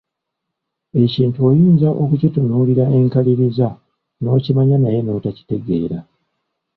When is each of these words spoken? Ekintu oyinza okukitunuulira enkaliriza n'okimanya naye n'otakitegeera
Ekintu 1.03 1.39
oyinza 1.49 1.89
okukitunuulira 2.03 2.85
enkaliriza 2.97 3.67
n'okimanya 4.21 4.77
naye 4.83 4.99
n'otakitegeera 5.03 5.99